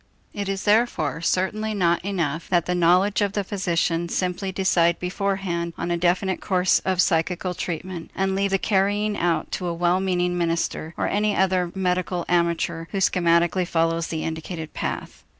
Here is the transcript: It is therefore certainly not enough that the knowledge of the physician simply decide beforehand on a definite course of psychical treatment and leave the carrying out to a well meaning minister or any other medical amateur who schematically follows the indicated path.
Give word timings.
It 0.33 0.49
is 0.49 0.63
therefore 0.63 1.21
certainly 1.21 1.75
not 1.75 2.03
enough 2.03 2.49
that 2.49 2.65
the 2.65 2.73
knowledge 2.73 3.21
of 3.21 3.33
the 3.33 3.43
physician 3.43 4.09
simply 4.09 4.51
decide 4.51 4.97
beforehand 4.97 5.73
on 5.77 5.91
a 5.91 5.95
definite 5.97 6.41
course 6.41 6.79
of 6.79 6.99
psychical 7.03 7.53
treatment 7.53 8.09
and 8.15 8.35
leave 8.35 8.49
the 8.49 8.57
carrying 8.57 9.15
out 9.15 9.51
to 9.51 9.67
a 9.67 9.75
well 9.75 9.99
meaning 9.99 10.35
minister 10.39 10.95
or 10.97 11.07
any 11.07 11.35
other 11.35 11.71
medical 11.75 12.25
amateur 12.27 12.87
who 12.89 12.97
schematically 12.97 13.67
follows 13.67 14.07
the 14.07 14.23
indicated 14.23 14.73
path. 14.73 15.23